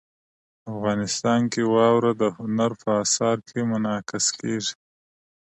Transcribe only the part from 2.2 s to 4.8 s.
د هنر په اثار کې منعکس کېږي.